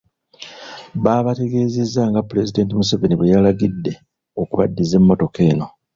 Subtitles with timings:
[1.03, 3.91] Baabategeezezza nga Pulezidenti Museveni bwe yabalagidde
[4.41, 5.67] okubaddiza emmotoka eno.